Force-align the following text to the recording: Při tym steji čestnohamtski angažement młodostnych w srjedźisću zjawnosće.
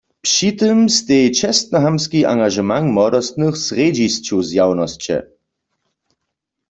Při 0.21 0.51
tym 0.59 0.79
steji 0.89 1.27
čestnohamtski 1.39 2.19
angažement 2.33 2.85
młodostnych 2.95 3.55
w 3.55 3.61
srjedźisću 3.67 4.35
zjawnosće. 4.49 5.17